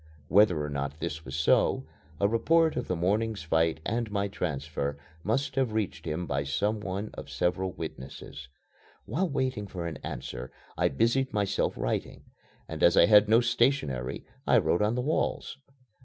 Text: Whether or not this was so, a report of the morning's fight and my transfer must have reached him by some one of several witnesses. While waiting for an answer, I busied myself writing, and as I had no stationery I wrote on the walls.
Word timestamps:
Whether 0.29 0.63
or 0.65 0.69
not 0.71 0.99
this 0.99 1.23
was 1.25 1.35
so, 1.35 1.85
a 2.19 2.27
report 2.27 2.75
of 2.75 2.87
the 2.87 2.95
morning's 2.95 3.43
fight 3.43 3.79
and 3.85 4.09
my 4.09 4.27
transfer 4.27 4.97
must 5.23 5.55
have 5.57 5.73
reached 5.73 6.05
him 6.05 6.25
by 6.25 6.43
some 6.43 6.79
one 6.79 7.11
of 7.13 7.29
several 7.29 7.73
witnesses. 7.73 8.47
While 9.05 9.29
waiting 9.29 9.67
for 9.67 9.85
an 9.85 9.97
answer, 9.97 10.51
I 10.75 10.87
busied 10.87 11.33
myself 11.33 11.77
writing, 11.77 12.23
and 12.67 12.81
as 12.81 12.97
I 12.97 13.05
had 13.05 13.29
no 13.29 13.41
stationery 13.41 14.25
I 14.47 14.57
wrote 14.57 14.81
on 14.81 14.95
the 14.95 15.01
walls. 15.01 15.59